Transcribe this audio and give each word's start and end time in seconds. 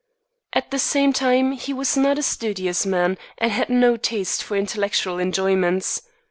At 0.51 0.71
the 0.71 0.79
same 0.79 1.13
time 1.13 1.51
he 1.51 1.73
was 1.73 1.95
not 1.95 2.17
a 2.17 2.23
studious 2.23 2.87
man, 2.87 3.19
and 3.37 3.51
had 3.51 3.69
no 3.69 3.97
taste 3.97 4.41
for 4.43 4.57
intellectual 4.57 5.19
enjoyments. 5.19 6.01